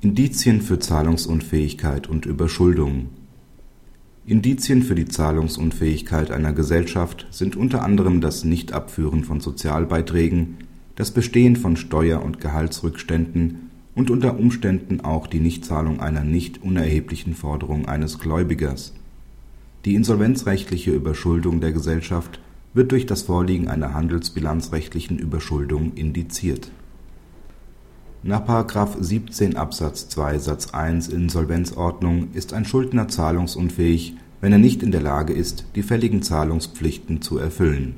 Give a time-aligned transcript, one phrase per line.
[0.00, 3.08] Indizien für Zahlungsunfähigkeit und Überschuldung
[4.26, 10.58] Indizien für die Zahlungsunfähigkeit einer Gesellschaft sind unter anderem das Nichtabführen von Sozialbeiträgen,
[10.94, 17.34] das Bestehen von Steuer und Gehaltsrückständen und unter Umständen auch die Nichtzahlung einer nicht unerheblichen
[17.34, 18.94] Forderung eines Gläubigers.
[19.84, 22.38] Die insolvenzrechtliche Überschuldung der Gesellschaft
[22.72, 26.70] wird durch das Vorliegen einer handelsbilanzrechtlichen Überschuldung indiziert
[28.24, 28.46] nach§
[29.00, 35.00] 17 Absatz 2 Satz 1 Insolvenzordnung ist ein Schuldner zahlungsunfähig, wenn er nicht in der
[35.02, 37.94] Lage ist, die fälligen Zahlungspflichten zu erfüllen.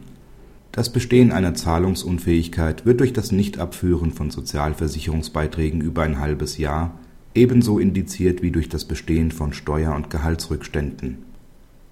[0.73, 6.92] Das Bestehen einer Zahlungsunfähigkeit wird durch das Nichtabführen von Sozialversicherungsbeiträgen über ein halbes Jahr
[7.34, 11.19] ebenso indiziert wie durch das Bestehen von Steuer und Gehaltsrückständen.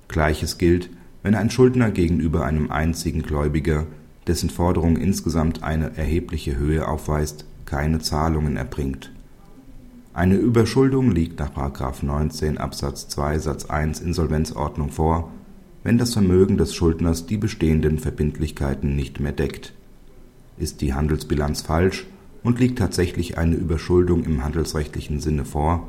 [0.08, 0.91] Gleiches gilt,
[1.22, 3.86] wenn ein Schuldner gegenüber einem einzigen Gläubiger,
[4.27, 9.12] dessen Forderung insgesamt eine erhebliche Höhe aufweist keine Zahlungen erbringt.
[10.14, 11.52] Eine Überschuldung liegt nach§
[12.05, 15.30] 19 Absatz 2 Satz 1 Insolvenzordnung vor,
[15.84, 19.74] wenn das Vermögen des Schuldners die bestehenden Verbindlichkeiten nicht mehr deckt.
[20.56, 22.06] Ist die Handelsbilanz falsch
[22.42, 25.86] und liegt tatsächlich eine Überschuldung im handelsrechtlichen Sinne vor,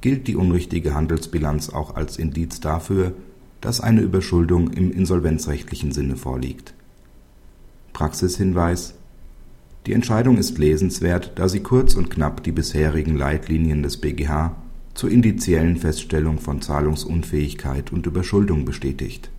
[0.00, 3.14] gilt die unrichtige Handelsbilanz auch als Indiz dafür,
[3.60, 6.74] dass eine Überschuldung im insolvenzrechtlichen Sinne vorliegt.
[7.92, 8.94] Praxishinweis
[9.86, 14.54] die Entscheidung ist lesenswert, da sie kurz und knapp die bisherigen Leitlinien des BGH
[14.94, 19.30] zur indiziellen Feststellung von Zahlungsunfähigkeit und Überschuldung bestätigt